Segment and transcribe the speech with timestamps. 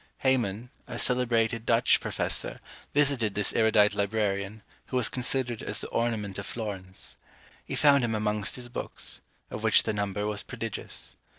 [0.23, 2.59] Heyman, a celebrated Dutch professor,
[2.91, 7.17] visited this erudite librarian, who was considered as the ornament of Florence.
[7.63, 11.15] He found him amongst his books, of which the number was prodigious.